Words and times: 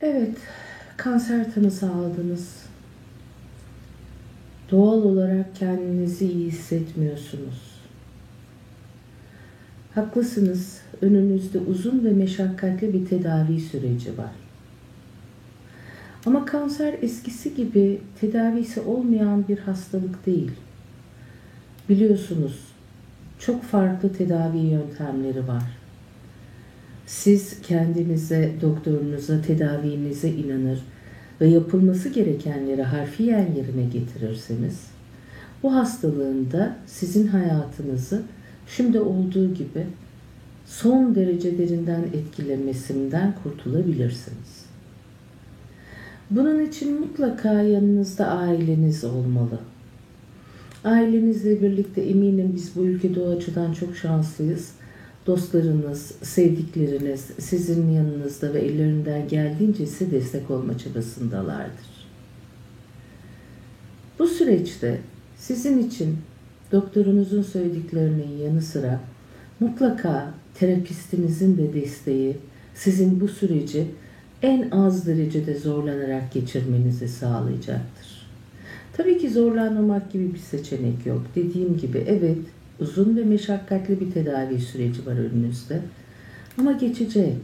Evet, 0.00 0.36
kanser 0.96 1.54
tanısı 1.54 1.90
aldınız. 1.90 2.62
Doğal 4.70 5.02
olarak 5.02 5.56
kendinizi 5.56 6.32
iyi 6.32 6.50
hissetmiyorsunuz. 6.50 7.80
Haklısınız, 9.94 10.80
önünüzde 11.00 11.58
uzun 11.58 12.04
ve 12.04 12.10
meşakkatli 12.10 12.92
bir 12.92 13.06
tedavi 13.06 13.60
süreci 13.60 14.18
var. 14.18 14.32
Ama 16.26 16.44
kanser 16.44 16.94
eskisi 17.02 17.54
gibi 17.54 18.00
tedavisi 18.20 18.80
olmayan 18.80 19.48
bir 19.48 19.58
hastalık 19.58 20.26
değil. 20.26 20.52
Biliyorsunuz, 21.88 22.60
çok 23.38 23.62
farklı 23.62 24.12
tedavi 24.12 24.58
yöntemleri 24.58 25.48
var. 25.48 25.85
Siz 27.06 27.60
kendinize, 27.62 28.52
doktorunuza, 28.62 29.42
tedavinize 29.42 30.28
inanır 30.28 30.78
ve 31.40 31.46
yapılması 31.46 32.08
gerekenleri 32.08 32.82
harfiyen 32.82 33.48
yerine 33.56 33.84
getirirseniz, 33.92 34.86
bu 35.62 35.74
hastalığın 35.74 36.50
da 36.52 36.76
sizin 36.86 37.26
hayatınızı 37.26 38.22
şimdi 38.66 39.00
olduğu 39.00 39.54
gibi 39.54 39.86
son 40.66 41.14
derece 41.14 41.58
derinden 41.58 42.02
etkilemesinden 42.02 43.34
kurtulabilirsiniz. 43.42 44.66
Bunun 46.30 46.66
için 46.66 47.00
mutlaka 47.00 47.52
yanınızda 47.52 48.26
aileniz 48.26 49.04
olmalı. 49.04 49.58
Ailenizle 50.84 51.62
birlikte 51.62 52.02
eminim 52.02 52.52
biz 52.54 52.76
bu 52.76 52.80
ülkede 52.80 53.20
o 53.20 53.36
açıdan 53.36 53.72
çok 53.72 53.96
şanslıyız 53.96 54.72
dostlarınız, 55.26 56.12
sevdikleriniz 56.22 57.20
sizin 57.38 57.90
yanınızda 57.90 58.54
ve 58.54 58.58
ellerinden 58.58 59.28
geldiğince 59.28 59.86
size 59.86 60.10
destek 60.10 60.50
olma 60.50 60.78
çabasındalardır. 60.78 61.96
Bu 64.18 64.26
süreçte 64.26 65.00
sizin 65.36 65.78
için 65.78 66.16
doktorunuzun 66.72 67.42
söylediklerinin 67.42 68.38
yanı 68.44 68.62
sıra 68.62 69.00
mutlaka 69.60 70.34
terapistinizin 70.54 71.58
de 71.58 71.74
desteği 71.74 72.36
sizin 72.74 73.20
bu 73.20 73.28
süreci 73.28 73.86
en 74.42 74.70
az 74.70 75.06
derecede 75.06 75.54
zorlanarak 75.54 76.32
geçirmenizi 76.32 77.08
sağlayacaktır. 77.08 78.26
Tabii 78.96 79.18
ki 79.18 79.30
zorlanmamak 79.30 80.12
gibi 80.12 80.34
bir 80.34 80.38
seçenek 80.38 81.06
yok. 81.06 81.22
Dediğim 81.34 81.76
gibi 81.76 82.04
evet 82.06 82.38
Uzun 82.80 83.16
ve 83.16 83.24
meşakkatli 83.24 84.00
bir 84.00 84.10
tedavi 84.10 84.60
süreci 84.60 85.06
var 85.06 85.12
önünüzde. 85.12 85.80
Ama 86.58 86.72
geçecek. 86.72 87.36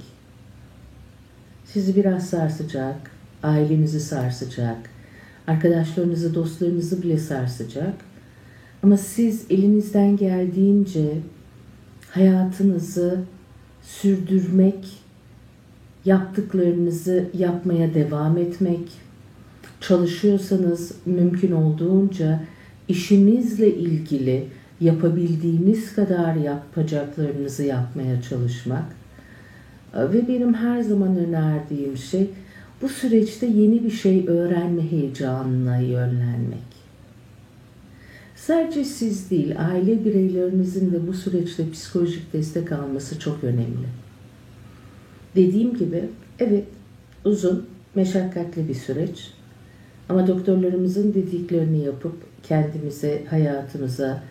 Sizi 1.64 1.96
biraz 1.96 2.26
sarsacak, 2.26 3.10
ailenizi 3.42 4.00
sarsacak, 4.00 4.76
arkadaşlarınızı, 5.46 6.34
dostlarınızı 6.34 7.02
bile 7.02 7.18
sarsacak. 7.18 7.94
Ama 8.82 8.96
siz 8.96 9.44
elinizden 9.50 10.16
geldiğince 10.16 11.18
hayatınızı 12.10 13.20
sürdürmek, 13.82 14.88
yaptıklarınızı 16.04 17.28
yapmaya 17.34 17.94
devam 17.94 18.38
etmek, 18.38 18.88
çalışıyorsanız 19.80 20.92
mümkün 21.06 21.52
olduğunca 21.52 22.40
işinizle 22.88 23.74
ilgili 23.74 24.48
yapabildiğiniz 24.82 25.94
kadar 25.94 26.34
yapacaklarınızı 26.34 27.62
yapmaya 27.62 28.22
çalışmak 28.22 28.84
ve 29.94 30.28
benim 30.28 30.54
her 30.54 30.82
zaman 30.82 31.16
önerdiğim 31.16 31.96
şey 31.96 32.30
bu 32.82 32.88
süreçte 32.88 33.46
yeni 33.46 33.84
bir 33.84 33.90
şey 33.90 34.28
öğrenme 34.28 34.90
heyecanına 34.90 35.78
yönlenmek. 35.78 36.72
Sadece 38.36 38.84
siz 38.84 39.30
değil, 39.30 39.54
aile 39.58 40.04
bireylerinizin 40.04 40.92
de 40.92 41.08
bu 41.08 41.12
süreçte 41.12 41.70
psikolojik 41.70 42.32
destek 42.32 42.72
alması 42.72 43.18
çok 43.18 43.44
önemli. 43.44 43.86
Dediğim 45.36 45.76
gibi, 45.76 46.04
evet 46.38 46.64
uzun, 47.24 47.66
meşakkatli 47.94 48.68
bir 48.68 48.74
süreç. 48.74 49.30
Ama 50.08 50.26
doktorlarımızın 50.26 51.14
dediklerini 51.14 51.84
yapıp 51.84 52.14
kendimize, 52.42 53.24
hayatımıza, 53.30 54.22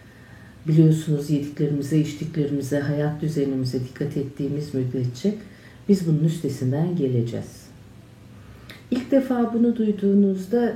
biliyorsunuz 0.67 1.29
yediklerimize, 1.29 1.97
içtiklerimize, 1.97 2.79
hayat 2.79 3.22
düzenimize 3.22 3.79
dikkat 3.79 4.17
ettiğimiz 4.17 4.73
müddetçe 4.73 5.35
biz 5.89 6.07
bunun 6.07 6.23
üstesinden 6.23 6.95
geleceğiz. 6.95 7.61
İlk 8.91 9.11
defa 9.11 9.53
bunu 9.53 9.75
duyduğunuzda 9.75 10.73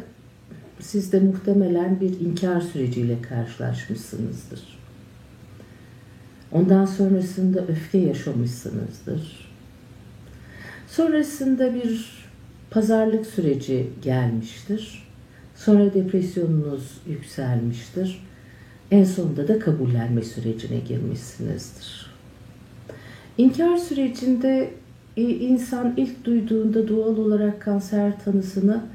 siz 0.79 1.11
de 1.11 1.19
muhtemelen 1.19 2.01
bir 2.01 2.19
inkar 2.19 2.61
süreciyle 2.61 3.21
karşılaşmışsınızdır. 3.21 4.77
Ondan 6.51 6.85
sonrasında 6.85 7.67
öfke 7.67 7.97
yaşamışsınızdır. 7.97 9.49
Sonrasında 10.87 11.73
bir 11.75 12.11
pazarlık 12.69 13.25
süreci 13.25 13.87
gelmiştir. 14.01 15.07
Sonra 15.55 15.93
depresyonunuz 15.93 16.97
yükselmiştir 17.07 18.21
en 18.91 19.03
sonunda 19.03 19.47
da 19.47 19.59
kabullenme 19.59 20.21
sürecine 20.21 20.79
girmişsinizdir. 20.79 22.11
İnkar 23.37 23.77
sürecinde 23.77 24.69
e, 25.17 25.21
insan 25.21 25.93
ilk 25.97 26.25
duyduğunda 26.25 26.87
doğal 26.87 27.17
olarak 27.17 27.61
kanser 27.61 28.19
tanısına 28.19 28.85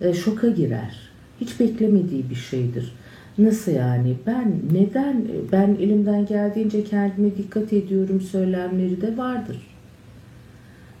e, 0.00 0.14
şoka 0.14 0.48
girer. 0.48 1.10
Hiç 1.40 1.60
beklemediği 1.60 2.30
bir 2.30 2.34
şeydir. 2.34 2.92
Nasıl 3.38 3.72
yani? 3.72 4.16
Ben 4.26 4.60
neden? 4.72 5.24
Ben 5.52 5.68
elimden 5.80 6.26
geldiğince 6.26 6.84
kendime 6.84 7.36
dikkat 7.36 7.72
ediyorum 7.72 8.20
söylemleri 8.20 9.00
de 9.00 9.16
vardır. 9.16 9.66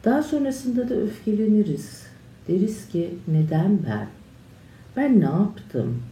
Daha 0.04 0.22
sonrasında 0.22 0.88
da 0.88 0.94
öfkeleniriz. 0.94 2.02
Deriz 2.48 2.88
ki 2.88 3.10
neden 3.28 3.78
ben? 3.88 4.06
Ben 4.96 5.20
ne 5.20 5.24
yaptım? 5.24 6.02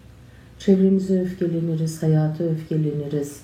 Çevremize 0.58 1.20
öfkeleniriz, 1.20 2.02
hayata 2.02 2.44
öfkeleniriz. 2.44 3.40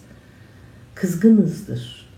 Kızgınızdır. 0.95 2.09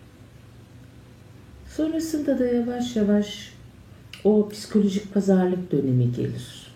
Sonrasında 1.77 2.39
da 2.39 2.47
yavaş 2.47 2.97
yavaş 2.97 3.53
o 4.25 4.49
psikolojik 4.49 5.15
pazarlık 5.15 5.73
dönemi 5.73 6.13
gelir. 6.13 6.67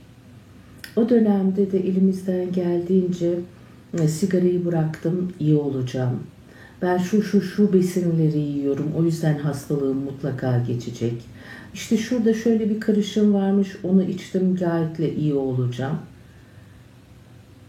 O 0.96 1.08
dönemde 1.08 1.72
de 1.72 1.78
elimizden 1.78 2.52
geldiğince 2.52 3.34
e, 3.98 4.08
sigarayı 4.08 4.64
bıraktım, 4.64 5.32
iyi 5.40 5.56
olacağım. 5.56 6.20
Ben 6.82 6.98
şu 6.98 7.22
şu 7.22 7.40
şu 7.40 7.72
besinleri 7.72 8.38
yiyorum, 8.38 8.92
o 8.98 9.04
yüzden 9.04 9.38
hastalığım 9.38 9.98
mutlaka 9.98 10.58
geçecek. 10.66 11.22
İşte 11.74 11.96
şurada 11.96 12.34
şöyle 12.34 12.70
bir 12.70 12.80
karışım 12.80 13.34
varmış, 13.34 13.76
onu 13.82 14.02
içtim 14.02 14.56
gayetle 14.56 15.14
iyi 15.14 15.34
olacağım.'' 15.34 16.17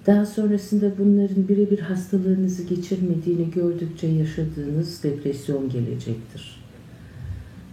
Daha 0.10 0.26
sonrasında 0.26 0.92
bunların 1.00 1.48
birebir 1.48 1.80
hastalığınızı 1.80 2.64
geçirmediğini 2.64 3.52
gördükçe 3.52 4.08
yaşadığınız 4.08 5.04
depresyon 5.04 5.70
gelecektir. 5.70 6.62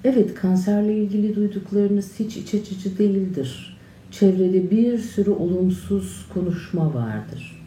Evet, 0.05 0.35
kanserle 0.35 0.99
ilgili 0.99 1.37
duyduklarınız 1.37 2.13
hiç 2.19 2.37
iç 2.37 2.55
açıcı 2.55 2.99
değildir. 2.99 3.79
Çevrede 4.11 4.71
bir 4.71 4.99
sürü 4.99 5.31
olumsuz 5.31 6.27
konuşma 6.35 6.95
vardır. 6.95 7.65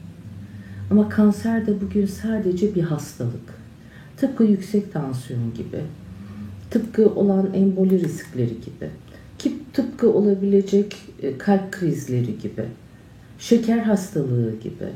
Ama 0.91 1.09
kanser 1.09 1.67
de 1.67 1.81
bugün 1.81 2.05
sadece 2.05 2.75
bir 2.75 2.83
hastalık. 2.83 3.59
Tıpkı 4.17 4.43
yüksek 4.43 4.93
tansiyon 4.93 5.53
gibi, 5.53 5.81
tıpkı 6.71 7.09
olan 7.09 7.53
emboli 7.53 7.99
riskleri 7.99 8.53
gibi, 8.61 8.89
tıpkı 9.73 10.13
olabilecek 10.13 10.95
e, 11.21 11.37
kalp 11.37 11.71
krizleri 11.71 12.37
gibi 12.39 12.65
şeker 13.39 13.77
hastalığı 13.77 14.59
gibi. 14.59 14.89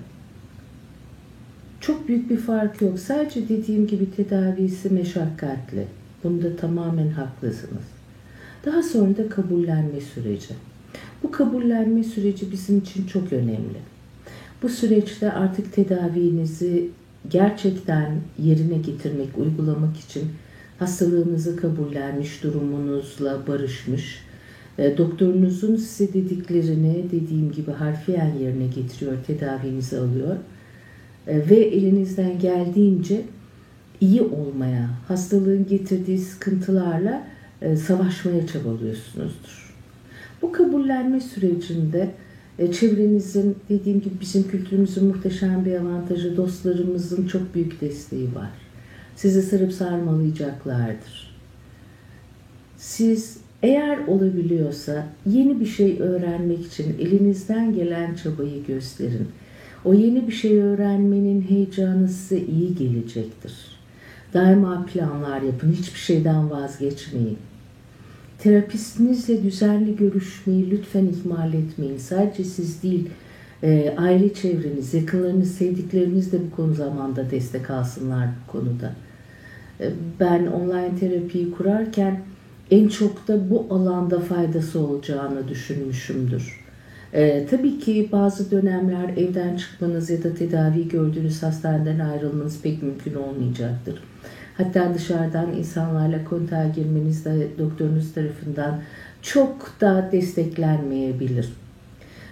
Çok 1.81 2.07
büyük 2.07 2.29
bir 2.29 2.37
fark 2.37 2.81
yok. 2.81 2.99
Sadece 2.99 3.49
dediğim 3.49 3.87
gibi 3.87 4.11
tedavisi 4.11 4.89
meşakkatli. 4.89 5.87
Bunda 6.23 6.55
tamamen 6.55 7.09
haklısınız. 7.09 7.83
Daha 8.65 8.83
sonra 8.83 9.17
da 9.17 9.29
kabullenme 9.29 10.01
süreci. 10.01 10.53
Bu 11.23 11.31
kabullenme 11.31 12.03
süreci 12.03 12.51
bizim 12.51 12.77
için 12.77 13.07
çok 13.07 13.33
önemli. 13.33 13.77
Bu 14.61 14.69
süreçte 14.69 15.31
artık 15.31 15.73
tedavinizi 15.73 16.89
gerçekten 17.29 18.15
yerine 18.39 18.77
getirmek, 18.77 19.37
uygulamak 19.37 19.97
için 19.97 20.23
hastalığınızı 20.79 21.55
kabullenmiş, 21.55 22.43
durumunuzla 22.43 23.47
barışmış, 23.47 24.21
doktorunuzun 24.77 25.75
size 25.75 26.13
dediklerini 26.13 27.05
dediğim 27.11 27.51
gibi 27.51 27.71
harfiyen 27.71 28.33
yerine 28.41 28.67
getiriyor, 28.67 29.13
tedavinizi 29.27 29.97
alıyor. 29.97 30.35
E, 31.27 31.49
ve 31.49 31.55
elinizden 31.55 32.39
geldiğince 32.39 33.21
iyi 34.01 34.21
olmaya, 34.21 34.89
hastalığın 35.07 35.67
getirdiği 35.67 36.17
sıkıntılarla 36.17 37.27
e, 37.61 37.75
savaşmaya 37.75 38.47
çabalıyorsunuzdur. 38.47 39.73
Bu 40.41 40.51
kabullenme 40.51 41.21
sürecinde 41.21 42.11
e, 42.59 42.71
çevrenizin 42.71 43.57
dediğim 43.69 44.01
gibi 44.01 44.13
bizim 44.21 44.47
kültürümüzün 44.47 45.05
muhteşem 45.05 45.65
bir 45.65 45.75
avantajı 45.75 46.37
dostlarımızın 46.37 47.27
çok 47.27 47.55
büyük 47.55 47.81
desteği 47.81 48.35
var. 48.35 48.49
Sizi 49.15 49.41
sarıp 49.41 49.73
sarmalayacaklardır. 49.73 51.37
Siz 52.77 53.37
eğer 53.63 54.07
olabiliyorsa 54.07 55.07
yeni 55.25 55.59
bir 55.59 55.65
şey 55.65 55.99
öğrenmek 55.99 56.65
için 56.65 56.95
elinizden 56.99 57.73
gelen 57.73 58.15
çabayı 58.15 58.65
gösterin. 58.65 59.27
O 59.85 59.93
yeni 59.93 60.27
bir 60.27 60.33
şey 60.33 60.59
öğrenmenin 60.59 61.41
heyecanı 61.41 62.09
size 62.09 62.41
iyi 62.41 62.75
gelecektir. 62.75 63.53
Daima 64.33 64.85
planlar 64.85 65.41
yapın, 65.41 65.71
hiçbir 65.71 65.99
şeyden 65.99 66.51
vazgeçmeyin. 66.51 67.37
Terapistinizle 68.39 69.43
düzenli 69.43 69.95
görüşmeyi 69.95 70.71
lütfen 70.71 71.05
ihmal 71.05 71.53
etmeyin. 71.53 71.97
Sadece 71.97 72.43
siz 72.43 72.83
değil, 72.83 73.09
e, 73.63 73.93
aile 73.97 74.33
çevreniz, 74.33 74.93
yakınlarınız, 74.93 75.51
sevdikleriniz 75.51 76.31
de 76.31 76.37
bu 76.51 76.55
konu 76.55 76.73
zamanda 76.73 77.31
destek 77.31 77.69
alsınlar 77.69 78.27
bu 78.27 78.51
konuda. 78.51 78.93
E, 79.79 79.89
ben 80.19 80.45
online 80.47 80.99
terapiyi 80.99 81.51
kurarken 81.51 82.19
en 82.73 82.87
çok 82.87 83.27
da 83.27 83.49
bu 83.49 83.67
alanda 83.69 84.19
faydası 84.19 84.79
olacağını 84.79 85.47
düşünmüşümdür. 85.47 86.63
Ee, 87.13 87.47
tabii 87.49 87.79
ki 87.79 88.09
bazı 88.11 88.51
dönemler 88.51 89.09
evden 89.17 89.57
çıkmanız 89.57 90.09
ya 90.09 90.23
da 90.23 90.33
tedavi 90.33 90.87
gördüğünüz 90.87 91.43
hastaneden 91.43 91.99
ayrılmanız 91.99 92.61
pek 92.61 92.83
mümkün 92.83 93.13
olmayacaktır. 93.13 94.03
Hatta 94.57 94.93
dışarıdan 94.93 95.53
insanlarla 95.53 96.25
kontağa 96.25 96.67
girmeniz 96.67 97.25
de 97.25 97.47
doktorunuz 97.57 98.13
tarafından 98.13 98.81
çok 99.21 99.81
da 99.81 100.09
desteklenmeyebilir. 100.11 101.49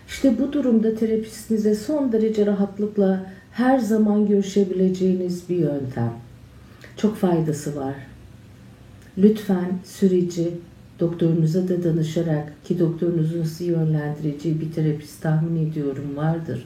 İşte 0.07 0.39
bu 0.39 0.53
durumda 0.53 0.95
terapistinize 0.95 1.75
son 1.75 2.11
derece 2.11 2.45
rahatlıkla 2.45 3.25
her 3.51 3.79
zaman 3.79 4.27
görüşebileceğiniz 4.27 5.49
bir 5.49 5.55
yöntem. 5.55 6.13
Çok 6.97 7.15
faydası 7.17 7.75
var. 7.75 8.10
Lütfen 9.17 9.79
süreci 9.85 10.51
doktorunuza 10.99 11.67
da 11.67 11.83
danışarak 11.83 12.65
ki 12.65 12.79
doktorunuzun 12.79 13.43
sizi 13.43 13.63
yönlendireceği 13.63 14.61
bir 14.61 14.71
terapist 14.71 15.21
tahmin 15.21 15.69
ediyorum 15.69 16.15
vardır. 16.15 16.65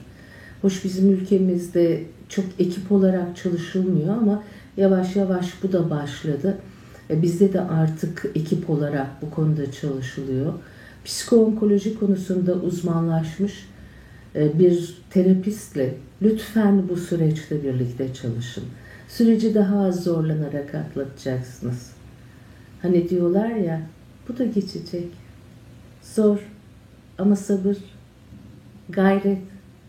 Hoş 0.62 0.84
bizim 0.84 1.12
ülkemizde 1.12 2.02
çok 2.28 2.44
ekip 2.58 2.92
olarak 2.92 3.36
çalışılmıyor 3.36 4.16
ama 4.16 4.42
yavaş 4.76 5.16
yavaş 5.16 5.62
bu 5.62 5.72
da 5.72 5.90
başladı. 5.90 6.58
E, 7.10 7.22
Bizde 7.22 7.52
de 7.52 7.60
artık 7.60 8.26
ekip 8.34 8.70
olarak 8.70 9.22
bu 9.22 9.30
konuda 9.30 9.72
çalışılıyor. 9.72 10.52
Psikoonkoloji 11.04 11.98
konusunda 11.98 12.54
uzmanlaşmış 12.54 13.68
e, 14.34 14.58
bir 14.58 14.98
terapistle 15.10 15.94
lütfen 16.22 16.88
bu 16.88 16.96
süreçte 16.96 17.62
birlikte 17.62 18.14
çalışın. 18.14 18.64
Süreci 19.08 19.54
daha 19.54 19.84
az 19.84 20.04
zorlanarak 20.04 20.74
atlatacaksınız. 20.74 21.95
Hani 22.86 23.08
diyorlar 23.08 23.50
ya 23.50 23.82
bu 24.28 24.38
da 24.38 24.44
geçecek. 24.44 25.08
Zor 26.02 26.38
ama 27.18 27.36
sabır, 27.36 27.76
gayret 28.88 29.38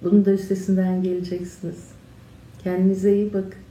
bunun 0.04 0.26
da 0.26 0.32
üstesinden 0.32 1.04
geleceksiniz. 1.04 1.88
Kendinize 2.64 3.16
iyi 3.16 3.34
bakın. 3.34 3.67